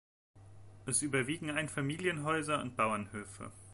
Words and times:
Es 0.87 1.03
überwiegen 1.03 1.51
Einfamilienhäuser 1.51 2.59
und 2.59 2.75
Bauernhöfe. 2.75 3.51